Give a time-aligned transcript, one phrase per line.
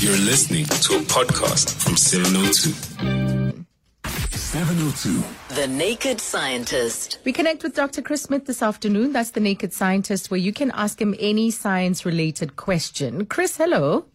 [0.00, 3.66] You're listening to a podcast from 702.
[4.34, 5.54] 702.
[5.54, 7.18] The Naked Scientist.
[7.22, 8.00] We connect with Dr.
[8.00, 9.12] Chris Smith this afternoon.
[9.12, 13.26] That's the Naked Scientist, where you can ask him any science related question.
[13.26, 14.06] Chris, hello.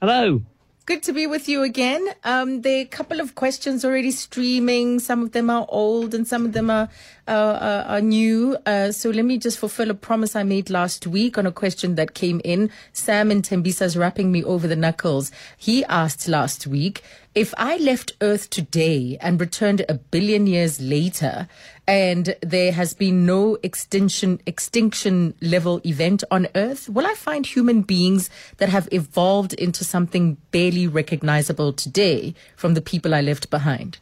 [0.00, 0.42] Hello.
[0.84, 2.04] Good to be with you again.
[2.24, 4.98] Um, there are a couple of questions already streaming.
[4.98, 6.88] Some of them are old and some of them are,
[7.26, 8.56] uh, are, new.
[8.66, 11.96] Uh, so let me just fulfill a promise I made last week on a question
[11.96, 12.70] that came in.
[12.92, 15.32] Sam and Tembisa's rapping me over the knuckles.
[15.56, 17.02] He asked last week,
[17.34, 21.48] if I left Earth today and returned a billion years later,
[21.86, 27.82] and there has been no extinction extinction level event on Earth, will I find human
[27.82, 33.98] beings that have evolved into something barely recognizable today from the people I left behind?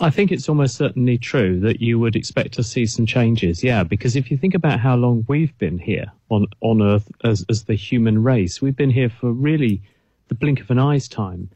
[0.00, 3.64] I think it's almost certainly true that you would expect to see some changes.
[3.64, 7.44] Yeah, because if you think about how long we've been here on on Earth as
[7.48, 9.82] as the human race, we've been here for really
[10.28, 11.50] the blink of an eye's time.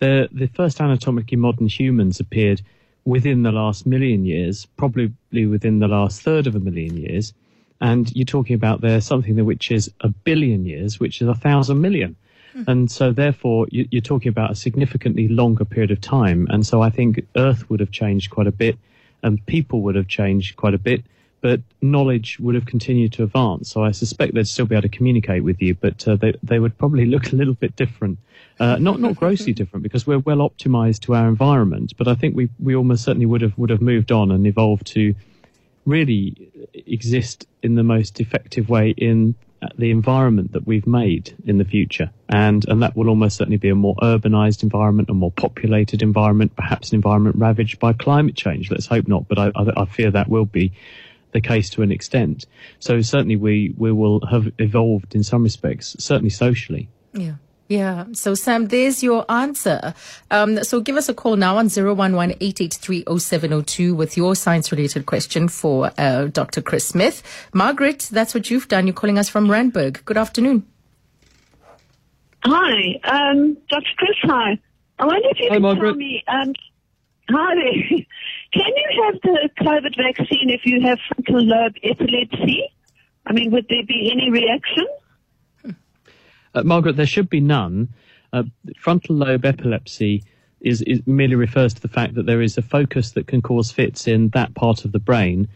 [0.00, 2.60] The the first anatomically modern humans appeared
[3.04, 5.12] within the last million years, probably
[5.46, 7.32] within the last third of a million years,
[7.80, 11.80] and you're talking about there something which is a billion years, which is a thousand
[11.80, 12.16] million.
[12.66, 16.46] And so, therefore, you, you're talking about a significantly longer period of time.
[16.50, 18.78] And so, I think Earth would have changed quite a bit,
[19.22, 21.04] and people would have changed quite a bit,
[21.40, 23.70] but knowledge would have continued to advance.
[23.70, 26.58] So, I suspect they'd still be able to communicate with you, but uh, they, they
[26.58, 28.18] would probably look a little bit different.
[28.58, 32.34] Uh, not not grossly different because we're well optimized to our environment, but I think
[32.34, 35.14] we we almost certainly would have would have moved on and evolved to
[35.84, 39.34] really exist in the most effective way in
[39.76, 42.10] the environment that we've made in the future.
[42.28, 46.56] And, and that will almost certainly be a more urbanized environment, a more populated environment,
[46.56, 48.70] perhaps an environment ravaged by climate change.
[48.70, 50.72] Let's hope not, but I, I, I fear that will be
[51.32, 52.46] the case to an extent.
[52.78, 56.88] So certainly we, we will have evolved in some respects, certainly socially.
[57.12, 57.34] Yeah.
[57.68, 58.04] Yeah.
[58.12, 59.92] So, Sam, there's your answer.
[60.30, 66.26] Um, so give us a call now on 011-883-0702 with your science-related question for uh,
[66.26, 66.62] Dr.
[66.62, 67.24] Chris Smith.
[67.52, 68.86] Margaret, that's what you've done.
[68.86, 70.04] You're calling us from Randburg.
[70.04, 70.64] Good afternoon.
[72.44, 73.88] Hi, um, Dr.
[73.96, 74.16] Chris.
[74.22, 74.56] Hi.
[74.98, 75.88] I wonder if you Hi, can Margaret.
[75.90, 76.22] tell me.
[76.28, 76.52] Um,
[77.30, 77.72] hi there.
[78.52, 82.62] Can you have the COVID vaccine if you have frontal lobe epilepsy?
[83.26, 84.86] I mean, would there be any reaction?
[86.56, 87.88] Uh, Margaret, there should be none.
[88.32, 88.44] Uh,
[88.78, 90.24] frontal lobe epilepsy
[90.60, 93.70] is, is merely refers to the fact that there is a focus that can cause
[93.70, 95.46] fits in that part of the brain.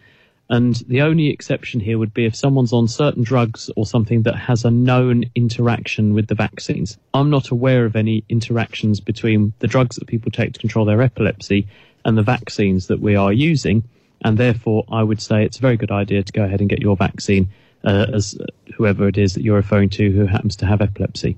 [0.50, 4.34] And the only exception here would be if someone's on certain drugs or something that
[4.34, 6.98] has a known interaction with the vaccines.
[7.14, 11.00] I'm not aware of any interactions between the drugs that people take to control their
[11.00, 11.66] epilepsy
[12.04, 13.84] and the vaccines that we are using.
[14.22, 16.82] And therefore, I would say it's a very good idea to go ahead and get
[16.82, 17.48] your vaccine
[17.84, 18.46] uh, as uh,
[18.76, 21.36] whoever it is that you're referring to who happens to have epilepsy.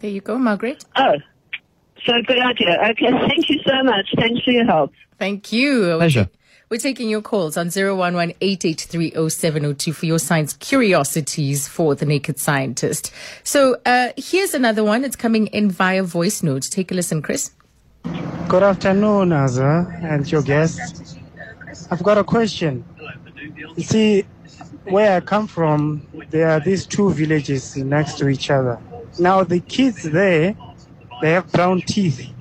[0.00, 0.84] There you go, Margaret.
[0.96, 1.14] Oh,
[2.04, 2.78] so good idea.
[2.90, 4.12] Okay, thank you so much.
[4.16, 4.92] Thanks for your help.
[5.18, 5.94] Thank you.
[5.96, 6.28] Pleasure.
[6.68, 13.12] We're taking your calls on 011-883-0702 for your science curiosities for the Naked Scientist.
[13.44, 15.04] So uh, here's another one.
[15.04, 16.62] It's coming in via voice note.
[16.62, 17.50] Take a listen, Chris.
[18.48, 21.18] Good afternoon, Azza, and your guests.
[21.90, 22.86] I've got a question.
[23.76, 24.24] You see,
[24.84, 28.78] where I come from, there are these two villages next to each other.
[29.18, 30.56] Now, the kids there,
[31.20, 32.32] they have brown teeth,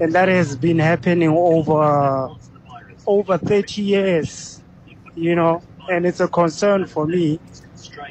[0.00, 2.28] and that has been happening over
[3.06, 4.62] over 30 years,
[5.14, 7.40] you know, and it's a concern for me.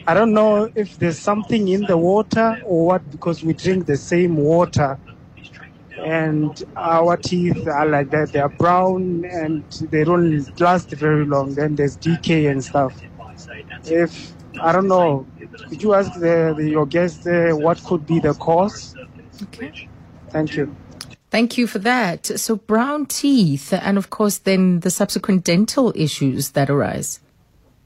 [0.06, 3.98] I don't know if there's something in the water or what, because we drink the
[3.98, 5.00] same water
[6.00, 8.32] and our teeth are like that.
[8.32, 11.54] They are brown and they don't last very long.
[11.54, 13.00] Then there's decay and stuff.
[13.86, 15.26] If I don't know,
[15.70, 18.96] could you ask the, the, your guest there what could be the cause?
[19.44, 19.88] Okay.
[20.30, 20.76] Thank you.
[21.30, 22.26] Thank you for that.
[22.26, 27.20] So brown teeth and of course then the subsequent dental issues that arise.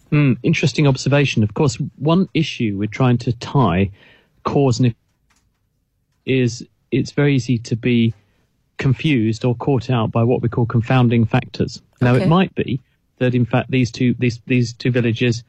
[0.09, 1.43] Hmm, interesting observation.
[1.43, 3.91] Of course, one issue with trying to tie
[4.43, 4.99] cause and effect
[6.25, 8.13] is it's very easy to be
[8.77, 11.81] confused or caught out by what we call confounding factors.
[12.01, 12.25] Now, Okay.
[12.25, 12.81] it might be
[13.19, 15.43] that in fact these two these these two villages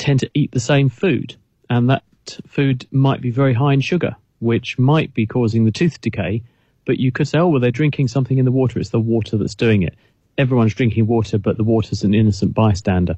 [0.00, 1.36] tend to eat the same food,
[1.68, 2.02] and that
[2.46, 6.42] food might be very high in sugar, which might be causing the tooth decay.
[6.86, 8.80] But you could say, oh, well, they're drinking something in the water.
[8.80, 9.94] It's the water that's doing it.
[10.38, 13.16] Everyone's drinking water, but the water's an innocent bystander.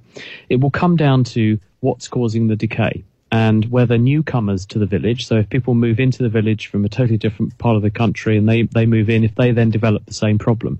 [0.49, 3.05] It will come down to what's causing the decay.
[3.33, 6.89] And whether newcomers to the village, so if people move into the village from a
[6.91, 10.05] totally different part of the country and they, they move in, if they then develop
[10.05, 10.79] the same problem.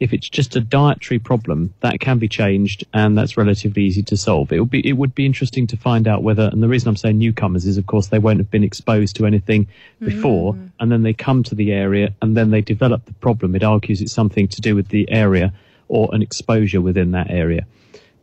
[0.00, 4.18] If it's just a dietary problem, that can be changed and that's relatively easy to
[4.18, 4.52] solve.
[4.52, 6.96] It would be, it would be interesting to find out whether, and the reason I'm
[6.96, 9.66] saying newcomers is of course they won't have been exposed to anything
[9.98, 10.70] before mm.
[10.80, 13.54] and then they come to the area and then they develop the problem.
[13.54, 15.54] It argues it's something to do with the area
[15.88, 17.64] or an exposure within that area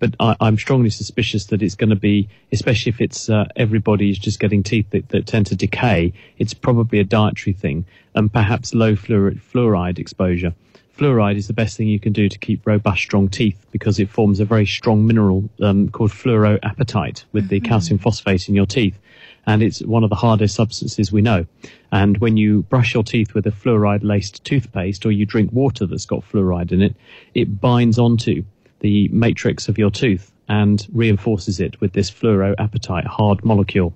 [0.02, 4.18] but I, I'm strongly suspicious that it's going to be, especially if it's uh, everybody's
[4.18, 6.12] just getting teeth that, that tend to decay.
[6.40, 10.56] It's probably a dietary thing, and perhaps low fluoride, fluoride exposure.
[10.98, 14.10] Fluoride is the best thing you can do to keep robust, strong teeth because it
[14.10, 19.00] forms a very strong mineral um, called fluoroapatite with the calcium phosphate in your teeth.
[19.46, 21.46] And it's one of the hardest substances we know.
[21.92, 25.86] And when you brush your teeth with a fluoride laced toothpaste or you drink water
[25.86, 26.96] that's got fluoride in it,
[27.34, 28.44] it binds onto
[28.82, 33.94] the matrix of your tooth and reinforces it with this fluoroapatite hard molecule.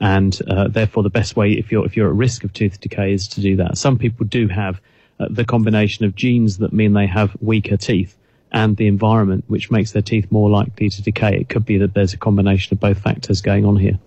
[0.00, 3.14] And uh, therefore, the best way, if you're if you're at risk of tooth decay,
[3.14, 3.78] is to do that.
[3.78, 4.80] Some people do have
[5.18, 8.16] uh, the combination of genes that mean they have weaker teeth
[8.52, 11.38] and the environment, which makes their teeth more likely to decay.
[11.40, 13.98] It could be that there's a combination of both factors going on here.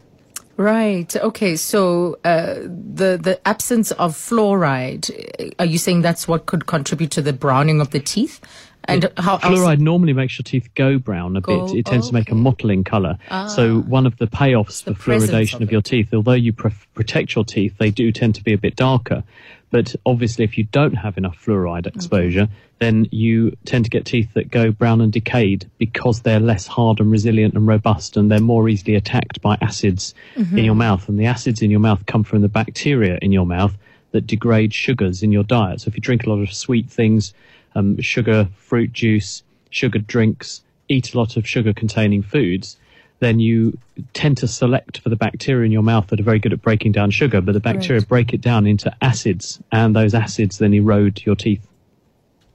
[0.55, 1.15] Right.
[1.15, 1.55] Okay.
[1.55, 7.21] So uh, the the absence of fluoride, are you saying that's what could contribute to
[7.21, 8.39] the browning of the teeth?
[8.87, 9.37] And how?
[9.37, 11.79] Fluoride normally makes your teeth go brown a Go- bit.
[11.79, 13.17] It tends to make a mottling colour.
[13.29, 13.47] Ah.
[13.47, 16.69] So one of the payoffs The for fluoridation of of, your teeth, although you pr-
[16.93, 19.23] protect your teeth, they do tend to be a bit darker.
[19.69, 21.97] But obviously, if you don't have enough fluoride mm-hmm.
[21.97, 22.47] exposure,
[22.79, 26.99] then you tend to get teeth that go brown and decayed because they're less hard
[26.99, 30.57] and resilient and robust, and they're more easily attacked by acids in mm-hmm.
[30.59, 31.09] your mouth.
[31.09, 33.75] And the acids in your mouth come from the bacteria in your mouth
[34.11, 35.81] that degrade sugars in your diet.
[35.81, 37.33] So if you drink a lot of sweet things,
[37.77, 42.77] um, sugar, fruit juice, sugared drinks, eat a lot of sugar containing foods,
[43.19, 43.77] then you
[44.13, 46.91] tend to select for the bacteria in your mouth that are very good at breaking
[46.91, 48.07] down sugar, but the bacteria Right.
[48.09, 51.67] break it down into acids, and those acids then erode your teeth.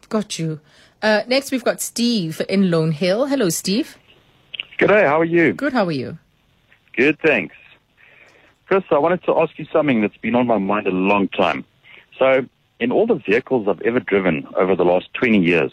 [0.08, 0.60] Got you.
[1.02, 3.26] Uh, next, we've got Steve in Lone Hill.
[3.26, 3.96] Hello, Steve.
[4.78, 5.52] G'day, how are you?
[5.52, 5.72] Good.
[5.72, 6.18] How are you?
[6.96, 7.56] Good, thanks.
[8.66, 11.64] Chris, I wanted to ask you something that's been on my mind a long time.
[12.18, 12.46] So,
[12.82, 15.72] in all the vehicles I've ever driven over the last 20 years,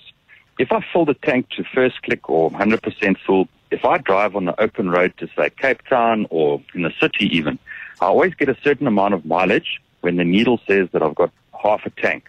[0.59, 4.45] if I fill the tank to first click or 100% full, if I drive on
[4.45, 7.57] the open road to, say, Cape Town or in the city even,
[7.99, 11.31] I always get a certain amount of mileage when the needle says that I've got
[11.59, 12.25] half a tank.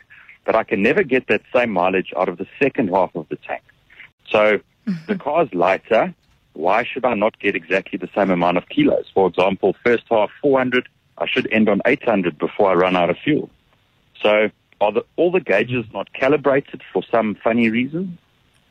[0.46, 3.36] But I can never get that same mileage out of the second half of the
[3.36, 3.62] tank.
[4.30, 4.92] So, mm-hmm.
[5.06, 6.14] the car's lighter,
[6.54, 9.10] why should I not get exactly the same amount of kilos?
[9.12, 10.88] For example, first half 400,
[11.18, 13.50] I should end on 800 before I run out of fuel.
[14.22, 14.50] So
[14.80, 18.18] are the, all the gauges not calibrated for some funny reason?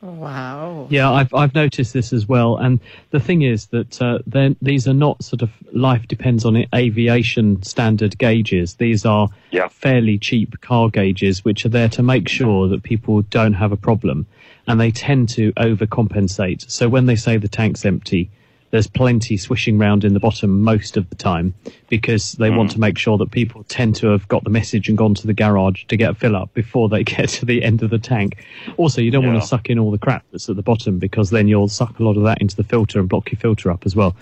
[0.02, 0.86] Wow.
[0.88, 2.80] Yeah, I've I've noticed this as well, and
[3.10, 6.70] the thing is that uh, then these are not sort of life depends on it
[6.74, 8.76] aviation standard gauges.
[8.76, 9.68] These are Yeah.
[9.68, 13.76] fairly cheap car gauges, which are there to make sure that people don't have a
[13.76, 14.26] problem,
[14.66, 16.70] and they tend to overcompensate.
[16.70, 18.30] So when they say the tank's empty,
[18.70, 21.54] there's plenty swishing round in the bottom most of the time
[21.88, 22.74] because they want hmm.
[22.74, 25.34] to make sure that people tend to have got the message and gone to the
[25.34, 28.44] garage to get a fill up before they get to the end of the tank.
[28.76, 31.30] Also, you don't want to suck in all the crap that's at the bottom because
[31.30, 33.84] then you'll suck a lot of that into the filter and block your filter up
[33.84, 34.14] as well.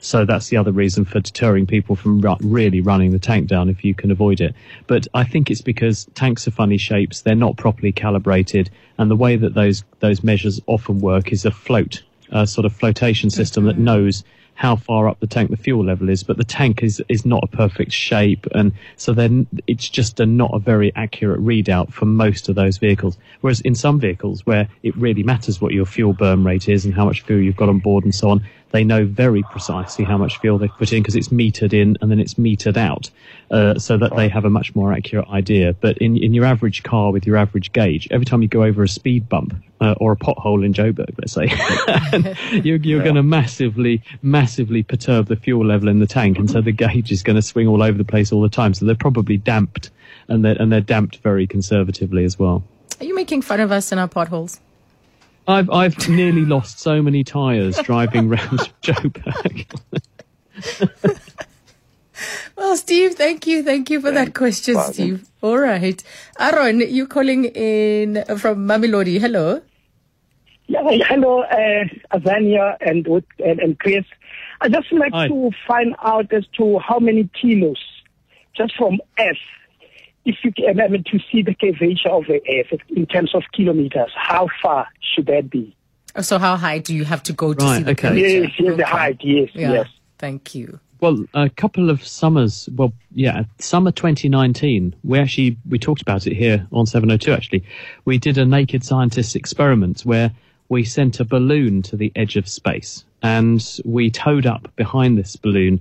[0.00, 3.68] So that's the other reason for deterring people from ru- really running the tank down
[3.68, 4.54] if you can avoid it.
[4.86, 9.16] But I think it's because tanks are funny shapes, they're not properly calibrated, and the
[9.16, 13.64] way that those those measures often work is a float, a sort of flotation system
[13.64, 14.24] that knows
[14.54, 17.42] how far up the tank the fuel level is, but the tank is is not
[17.42, 22.06] a perfect shape, and so then it's just a not a very accurate readout for
[22.06, 23.18] most of those vehicles.
[23.40, 26.94] Whereas in some vehicles where it really matters what your fuel burn rate is and
[26.94, 30.16] how much fuel you've got on board and so on, they know very precisely how
[30.16, 33.10] much fuel they've put in because it's metered in and then it's metered out,
[33.50, 35.74] uh, so that they have a much more accurate idea.
[35.74, 38.84] But in in your average car with your average gauge, every time you go over
[38.84, 39.54] a speed bump
[39.84, 41.52] uh, or a pothole in Joburg, let's say,
[42.62, 46.60] you're, you're going to massively, massively perturb the fuel level in the tank, and so
[46.60, 48.72] the gauge is going to swing all over the place all the time.
[48.72, 49.90] So they're probably damped,
[50.28, 52.64] and they're and they're damped very conservatively as well.
[53.00, 54.60] Are you making fun of us in our potholes?
[55.46, 59.66] I've I've nearly lost so many tyres driving round Joburg.
[62.56, 63.62] Well, Steve, thank you.
[63.62, 65.28] Thank you for that question, Steve.
[65.42, 66.02] All right.
[66.38, 69.20] Aaron, you calling in from Mamelodi.
[69.20, 69.60] Hello.
[70.66, 74.04] Yeah, hello, uh, Azania and, and and Chris.
[74.60, 75.28] I just like Hi.
[75.28, 77.78] to find out as to how many kilos,
[78.56, 79.36] just from Earth,
[80.24, 83.42] if you can, I mean, to see the curvature of the Earth in terms of
[83.52, 85.76] kilometers, how far should that be?
[86.20, 88.08] So, how high do you have to go to Right, see the okay.
[88.08, 88.26] curvature?
[88.26, 89.72] Yes, yes, the height, yes, Yeah.
[89.72, 89.88] yes.
[90.18, 90.80] Thank you.
[91.00, 92.70] Well, a couple of summers.
[92.74, 94.94] Well, yeah, summer 2019.
[95.04, 97.32] We actually we talked about it here on 702.
[97.32, 97.64] Actually,
[98.06, 100.30] we did a naked scientist experiment where
[100.74, 105.36] we sent a balloon to the edge of space, and we towed up behind this
[105.36, 105.80] balloon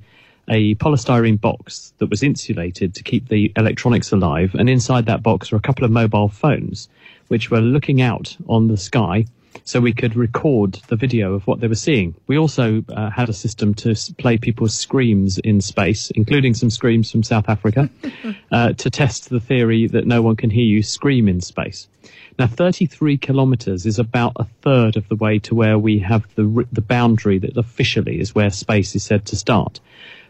[0.51, 5.51] a polystyrene box that was insulated to keep the electronics alive, and inside that box
[5.51, 6.89] were a couple of mobile phones,
[7.29, 9.25] which were looking out on the sky
[9.63, 12.15] so we could record the video of what they were seeing.
[12.27, 17.11] We also uh, had a system to play people's screams in space, including some screams
[17.11, 17.89] from South Africa,
[18.51, 21.87] uh, to test the theory that no one can hear you scream in space.
[22.39, 26.67] Now, 33 kilometers is about a third of the way to where we have the,
[26.71, 29.79] the boundary that officially is where space is said to start.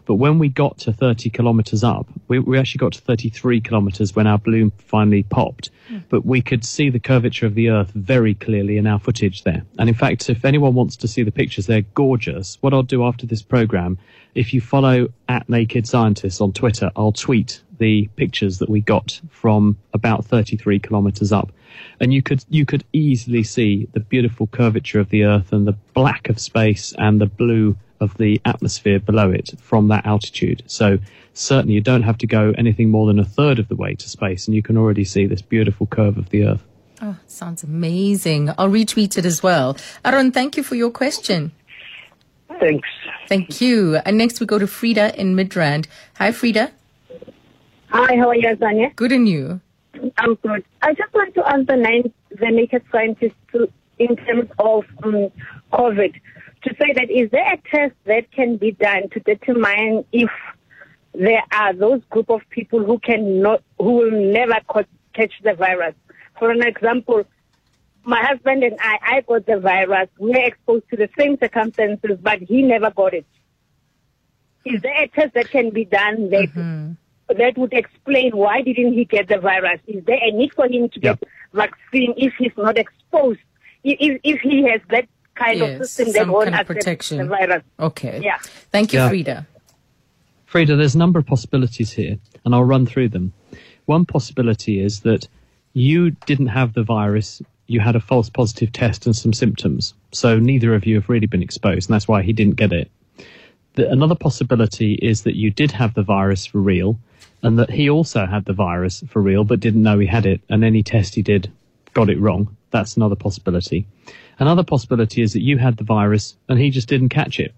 [0.06, 4.16] But when we got to 30 kilometers up, we, we actually got to 33 kilometers
[4.16, 5.70] when our balloon finally popped.
[5.88, 6.00] Hmm.
[6.10, 9.64] But we could see the curvature of the Earth very clearly in our footage there.
[9.80, 12.58] And in fact, if anyone wants to see the pictures, they're gorgeous.
[12.62, 13.98] What I'll do after this program,
[14.36, 19.20] if you follow at Naked Scientists on Twitter, I'll tweet the pictures that we got
[19.30, 21.52] from about 33 kilometers up.
[22.00, 25.78] And you could, you could easily see the beautiful curvature of the Earth and the
[25.94, 30.64] black of space and the blue of the atmosphere below it from that altitude.
[30.68, 31.00] So
[31.34, 34.10] certainly you don't have to go anything more than a third of the way to
[34.10, 36.64] space and you can already see this beautiful curve of the Earth.
[37.02, 38.50] Oh, sounds amazing.
[38.58, 39.76] I'll retweet it as well.
[40.06, 41.52] Aaron, thank you for your question.
[42.60, 42.88] Thanks.
[43.28, 43.98] Thank you.
[44.06, 45.88] And next we go to Frida in Midrand.
[46.18, 46.72] Hi, Frida.
[47.90, 48.96] Hi, how are you, Zanya?
[48.96, 49.60] Good and you.
[50.18, 50.64] I'm good.
[50.82, 53.70] I just want to ask the nine, the naked scientists to,
[54.00, 55.32] in terms of um,
[55.72, 56.20] COVID,
[56.64, 60.30] to say that is there a test that can be done to determine if
[61.14, 64.56] there are those group of people who can not, who will never
[65.14, 65.96] catch the virus?
[66.40, 67.26] For an example,
[68.06, 70.10] my husband and I, I got the virus.
[70.18, 73.26] We were exposed to the same circumstances, but he never got it.
[74.66, 76.94] Is there a test that can be done that mm-hmm.
[77.38, 79.80] that would explain why didn't he get the virus?
[79.88, 81.22] Is there a need for him to get
[81.54, 83.42] vaccine if he's not exposed?
[83.84, 86.78] If- if he has that kind of Yes, system that some won't kind of accept
[86.80, 87.18] protection.
[87.18, 87.64] the virus?
[87.80, 88.22] Okay.
[88.24, 88.38] Yeah.
[88.72, 89.10] Thank you, Yeah.
[89.10, 89.48] Frida.
[90.46, 93.34] Frida, there's a number of possibilities here, and I'll run through them.
[93.86, 95.28] One possibility is that
[95.74, 100.38] you didn't have the virus, you had a false positive test and some symptoms, so
[100.40, 102.92] neither of you have really been exposed, and that's why he didn't get it.
[103.74, 107.00] The, another possibility is that you did have the virus for real,
[107.42, 110.42] and that he also had the virus for real, but didn't know he had it,
[110.50, 111.52] and any test he did
[111.96, 112.56] got it wrong.
[112.74, 113.86] That's another possibility.
[114.40, 117.54] Another possibility is that you had the virus and he just didn't catch it.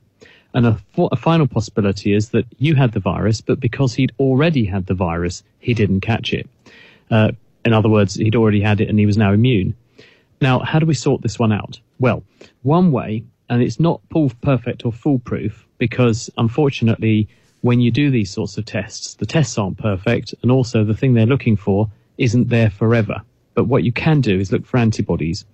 [0.54, 4.66] And a, a final possibility is that you had the virus, but because he'd already
[4.66, 6.50] had the virus, he didn't catch it.
[7.10, 7.32] Uh,
[7.64, 9.74] in other words, he'd already had it and he was now immune.
[10.42, 11.80] Now, how do we sort this one out?
[11.98, 12.22] Well,
[12.64, 14.02] one way, and it's not
[14.42, 17.30] perfect or foolproof, because unfortunately,
[17.62, 21.14] when you do these sorts of tests, the tests aren't perfect, and also the thing
[21.14, 23.22] they're looking for isn't there forever.
[23.56, 25.46] But what you can do is look for antibodies.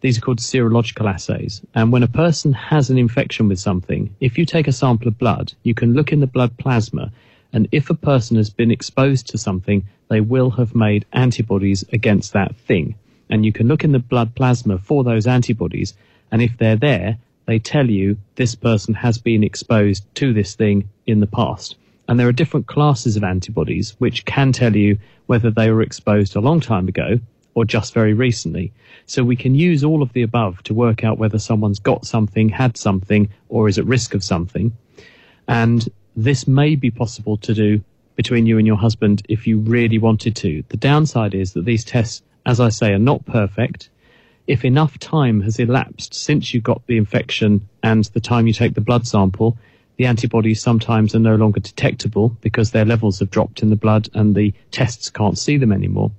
[0.00, 1.60] These are called serological assays.
[1.74, 5.18] And when a person has an infection with something, if you take a sample of
[5.18, 7.12] blood, you can look in the blood plasma,
[7.52, 12.32] and if a person has been exposed to something, they will have made antibodies against
[12.32, 12.94] that thing.
[13.28, 15.94] And you can look in the blood plasma for those antibodies,
[16.30, 20.88] and if they're there, they tell you this person has been exposed to this thing
[21.06, 21.74] in the past.
[22.08, 26.36] And there are different classes of antibodies which can tell you whether they were exposed
[26.36, 27.18] a long time ago
[27.54, 28.72] or just very recently.
[29.06, 32.48] So we can use all of the above to work out whether someone's got something,
[32.48, 34.72] had something, or is at risk of something.
[35.48, 37.82] And this may be possible to do
[38.16, 40.62] between you and your husband if you really wanted to.
[40.68, 43.88] The downside is that these tests, as I say, are not perfect.
[44.46, 48.74] If enough time has elapsed since you got the infection and the time you take
[48.74, 49.56] the blood sample,
[49.96, 54.08] the antibodies sometimes are no longer detectable because their levels have dropped in the blood
[54.14, 56.10] and the tests can't see them anymore.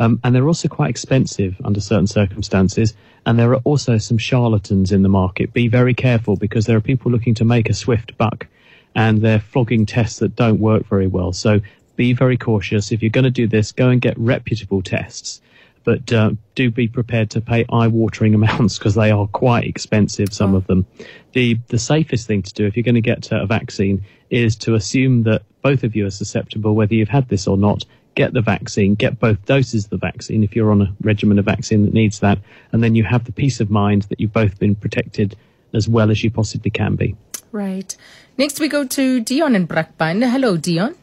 [0.00, 2.94] Um, and they're also quite expensive under certain circumstances.
[3.26, 5.52] And there are also some charlatans in the market.
[5.52, 8.46] Be very careful because there are people looking to make a swift buck
[8.94, 11.34] and they're flogging tests that don't work very well.
[11.34, 11.60] So
[11.96, 12.92] be very cautious.
[12.92, 15.42] If you're going to do this, go and get reputable tests.
[15.84, 20.32] But uh, do be prepared to pay eye-watering amounts because they are quite expensive.
[20.32, 20.86] Some of them.
[21.32, 24.74] The the safest thing to do if you're going to get a vaccine is to
[24.74, 27.84] assume that both of you are susceptible, whether you've had this or not.
[28.20, 28.96] Get the vaccine.
[28.96, 32.20] Get both doses of the vaccine if you're on a regimen of vaccine that needs
[32.20, 32.38] that,
[32.70, 35.36] and then you have the peace of mind that you've both been protected
[35.72, 37.16] as well as you possibly can be.
[37.50, 37.96] Right.
[38.36, 40.22] Next we go to Dion in Brakpan.
[40.30, 40.96] Hello, Dion.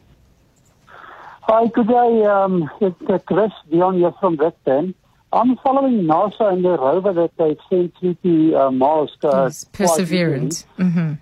[1.40, 2.24] Hi, good day.
[2.24, 4.94] Um, it's uh, Chris Dion here from Western.
[5.32, 9.10] I'm following NASA and the rover that they sent through to uh, Mars.
[9.24, 10.66] Uh, Yes, Perseverance.
[10.76, 11.14] hmm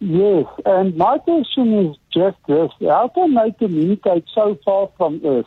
[0.00, 2.70] Yes, and my question is just this.
[2.80, 5.46] How can they communicate so far from Earth?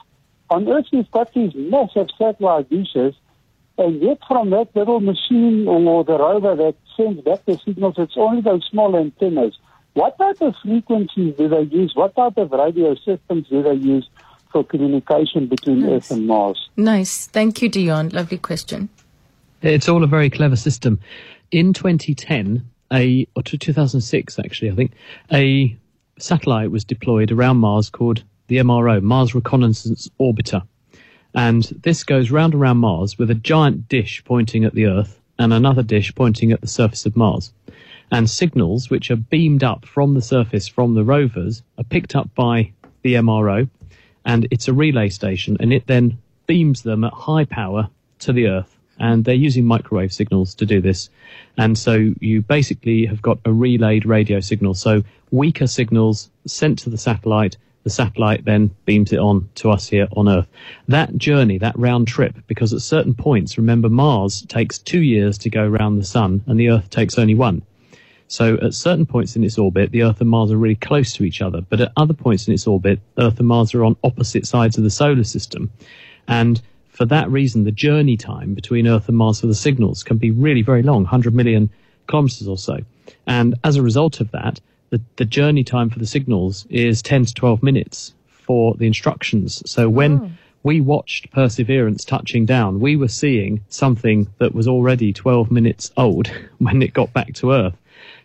[0.49, 3.15] On Earth, we've got these massive satellite dishes,
[3.77, 8.13] and yet from that little machine or the rover that sends back the signals, it's
[8.17, 9.57] only those small antennas.
[9.93, 11.93] What type of frequencies do they use?
[11.95, 14.09] What type of radio systems do they use
[14.51, 15.91] for communication between Nice.
[15.91, 16.69] Earth and Mars?
[16.77, 17.27] Nice.
[17.27, 18.09] Thank you, Dion.
[18.09, 18.89] Lovely question.
[19.61, 20.99] It's all a very clever system.
[21.51, 24.91] In 2010, a or 2006 actually, I think
[25.31, 25.77] a
[26.19, 30.63] satellite was deployed around Mars called the MRO, Mars Reconnaissance Orbiter,
[31.33, 35.51] and this goes round around Mars with a giant dish pointing at the Earth and
[35.51, 37.51] another dish pointing at the surface of Mars.
[38.11, 42.33] And signals which are beamed up from the surface from the rovers are picked up
[42.35, 43.67] by the MRO,
[44.25, 47.89] and it's a relay station, and it then beams them at high power
[48.19, 48.72] to the Earth.
[49.03, 51.09] And they're using microwave signals to do this.
[51.57, 54.75] And so you basically have got a relayed radio signal.
[54.75, 59.89] So weaker signals sent to the satellite, the satellite then beams it on to us
[59.89, 60.47] here on Earth.
[60.87, 65.49] That journey, that round trip, because at certain points, remember Mars takes two years to
[65.49, 67.61] go around the Sun and the Earth takes only one.
[68.29, 71.25] So at certain points in its orbit, the Earth and Mars are really close to
[71.25, 71.59] each other.
[71.59, 74.85] But at other points in its orbit, Earth and Mars are on opposite sides of
[74.85, 75.71] the solar system.
[76.25, 76.61] And
[77.03, 80.31] for that reason, the journey time between Earth and Mars for the signals can be
[80.31, 81.69] really very long, 100 million
[82.07, 82.79] kilometers or so.
[83.27, 87.25] And as a result of that, the, the journey time for the signals is 10
[87.25, 89.69] to 12 minutes for the instructions.
[89.69, 90.31] So when oh.
[90.63, 96.27] we watched Perseverance touching down, we were seeing something that was already 12 minutes old
[96.59, 97.75] when it got back to Earth.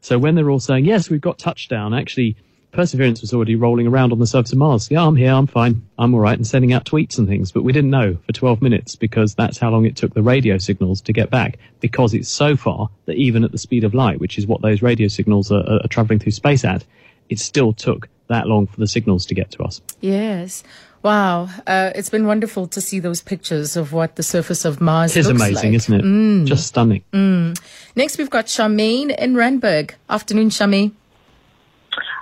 [0.02, 2.36] So when they're all saying, yes, we've got touchdown, actually,
[2.78, 4.88] Perseverance was already rolling around on the surface of Mars.
[4.88, 7.50] Yeah, I'm here, I'm fine, I'm all right, and sending out tweets and things.
[7.50, 10.58] But we didn't know for 12 minutes because that's how long it took the radio
[10.58, 14.20] signals to get back because it's so far that even at the speed of light,
[14.20, 16.84] which is what those radio signals are, are, are traveling through space at,
[17.28, 19.80] it still took that long for the signals to get to us.
[20.00, 20.62] Yes.
[21.02, 21.48] Wow.
[21.66, 25.16] Uh, it's been wonderful to see those pictures of what the surface of Mars is.
[25.16, 25.76] It is looks amazing, like.
[25.78, 26.04] isn't it?
[26.04, 26.46] Mm.
[26.46, 27.02] Just stunning.
[27.12, 27.60] Mm.
[27.96, 29.94] Next, we've got Charmaine in Randburg.
[30.08, 30.92] Afternoon, Charmaine.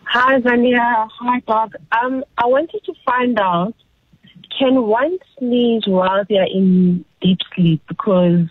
[0.09, 1.09] Hi, Vania.
[1.19, 1.73] Hi, Bob.
[1.91, 3.75] Um, I wanted to find out,
[4.57, 7.83] can one sneeze while they are in deep sleep?
[7.89, 8.47] Because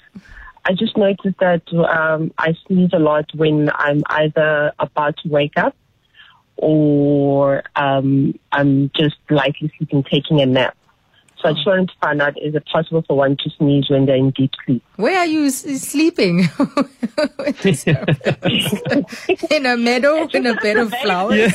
[0.65, 5.58] I just noticed that um, I sneeze a lot when I'm either about to wake
[5.58, 5.75] up
[6.58, 10.77] or um, I'm just lightly sleeping, taking a nap.
[11.45, 14.08] So I just wanted to find out, is it possible for one to sneeze when
[14.08, 14.84] they're in deep sleep?
[14.95, 16.39] Where are you s- sleeping?
[19.51, 21.53] in a meadow, in a bed of flowers.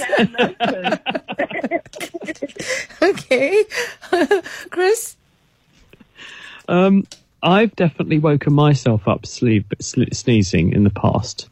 [3.03, 3.65] okay.
[4.71, 5.17] Chris?
[6.69, 7.05] Um,
[7.43, 11.49] I've definitely woken myself up sleep, sl- sneezing in the past,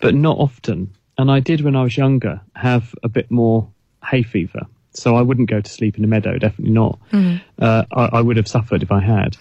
[0.00, 0.92] but not often.
[1.16, 3.66] And I did when I was younger have a bit more
[4.04, 4.66] hay fever.
[4.98, 6.98] So I wouldn't go to sleep in a meadow, definitely not.
[7.12, 7.40] Mhm.
[7.58, 9.36] Uh, I, I would have suffered if I had.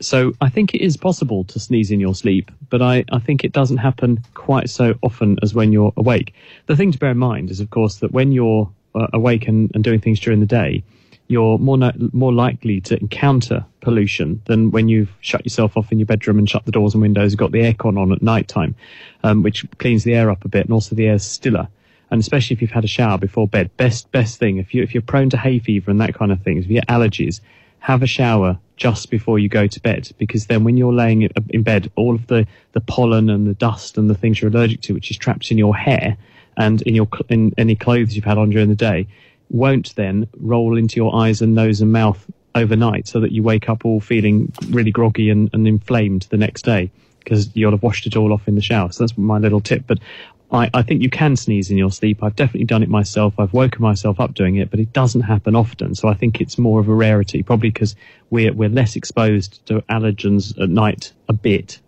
[0.00, 3.44] So I think it is possible to sneeze in your sleep, but I, I think
[3.44, 6.34] it doesn't happen quite so often as when you're awake.
[6.66, 9.70] The thing to bear in mind is, of course, that when you're uh, awake and,
[9.74, 10.82] and doing things during the day,
[11.28, 15.98] you're more no, more likely to encounter pollution than when you've shut yourself off in
[15.98, 18.74] your bedroom and shut the doors and windows, got the aircon on at night time,
[19.22, 21.68] um, which cleans the air up a bit, and also the air's stiller.
[22.12, 24.92] And especially if you've had a shower before bed, best best thing if you if
[24.92, 27.40] you're prone to hay fever and that kind of thing, if you get allergies,
[27.78, 31.30] have a shower just before you go to bed because then when you're laying in-
[31.48, 34.82] in bed, all of the the pollen and the dust and the things you're allergic
[34.82, 36.18] to, which is trapped in your hair
[36.58, 39.06] and in your in any clothes you've had on during the day,
[39.48, 43.70] won't then roll into your eyes and nose and mouth overnight, so that you wake
[43.70, 46.90] up all feeling really groggy and, and inflamed the next day
[47.24, 48.90] because you'll have washed it all off in the shower.
[48.90, 49.84] So that's my little tip.
[49.86, 49.98] But
[50.52, 52.22] I, I think you can sneeze in your sleep.
[52.22, 53.34] I've definitely done it myself.
[53.38, 55.94] I've woken myself up doing it, but it doesn't happen often.
[55.94, 57.96] So I think it's more of a rarity, probably because
[58.30, 61.80] we're we're less exposed to allergens at night a bit,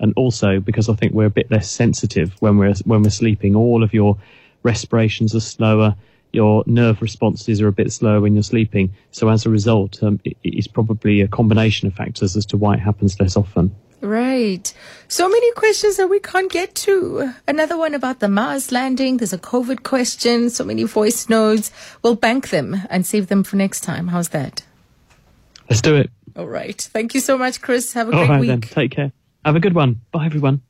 [0.00, 3.54] and also because I think we're a bit less sensitive when we're when we're sleeping.
[3.54, 4.16] All of your
[4.62, 5.94] respirations are slower.
[6.32, 8.92] Your nerve responses are a bit slower when you're sleeping.
[9.10, 12.74] So as a result, um, it, it's probably a combination of factors as to why
[12.74, 13.74] it happens less often.
[14.00, 14.72] Right.
[15.08, 17.32] So many questions that we can't get to.
[17.48, 19.16] Another one about the Mars landing.
[19.16, 20.50] There's a COVID question.
[20.50, 21.72] So many voice notes.
[22.02, 24.08] We'll bank them and save them for next time.
[24.08, 24.62] How's that?
[25.68, 26.10] Let's do it.
[26.36, 26.80] All right.
[26.80, 27.94] Thank you so much, Chris.
[27.94, 28.48] Have a All great right week.
[28.50, 28.60] then.
[28.60, 29.12] Take care.
[29.44, 30.02] Have a good one.
[30.12, 30.60] Bye everyone.